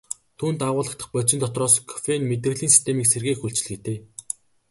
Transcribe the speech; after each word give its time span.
Түүнд 0.43 0.63
агуулагдах 0.67 1.09
бодисын 1.13 1.41
дотроос 1.43 1.75
кофеин 1.91 2.23
мэдрэлийн 2.29 2.73
системийг 2.75 3.07
сэргээх 3.09 3.43
үйлчилгээтэй. 3.45 3.97